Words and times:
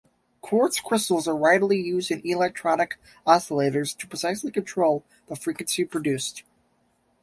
Quartz 0.41 0.79
crystals 0.79 1.27
are 1.27 1.35
widely 1.35 1.79
used 1.79 2.09
in 2.09 2.21
electronic 2.25 2.95
oscillators 3.27 3.95
to 3.95 4.07
precisely 4.07 4.49
control 4.51 5.05
the 5.27 5.35
frequency 5.35 5.85
produced. 5.85 6.41